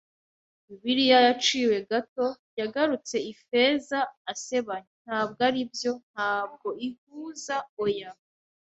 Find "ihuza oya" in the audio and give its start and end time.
6.87-8.11